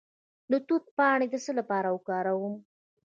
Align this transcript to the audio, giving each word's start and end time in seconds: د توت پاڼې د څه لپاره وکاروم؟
د 0.51 0.53
توت 0.67 0.85
پاڼې 0.97 1.27
د 1.29 1.35
څه 1.45 1.51
لپاره 1.59 1.87
وکاروم؟ 1.91 2.55